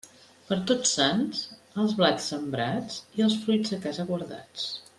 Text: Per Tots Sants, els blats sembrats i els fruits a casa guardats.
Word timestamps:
Per 0.45 0.55
Tots 0.69 0.93
Sants, 0.99 1.41
els 1.83 1.93
blats 1.99 2.29
sembrats 2.33 2.97
i 3.19 3.27
els 3.27 3.37
fruits 3.45 3.77
a 3.79 3.81
casa 3.85 4.07
guardats. 4.11 4.65